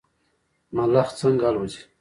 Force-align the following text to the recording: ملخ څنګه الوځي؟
ملخ 0.75 1.07
څنګه 1.19 1.45
الوځي؟ 1.49 1.81